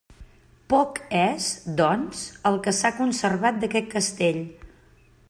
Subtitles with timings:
[0.73, 1.49] Poc és,
[1.81, 4.45] doncs, el que s'ha conservat d'aquest castell.